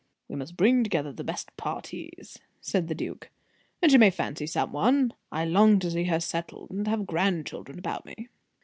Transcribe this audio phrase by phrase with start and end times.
[0.27, 3.29] "We must bring together the best partis," said the duke,
[3.83, 5.13] "and she may fancy some one.
[5.31, 8.29] I long to see her settled, and to have grandchildren about me."